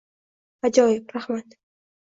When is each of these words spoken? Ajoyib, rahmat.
Ajoyib, 0.69 1.15
rahmat. 1.19 1.57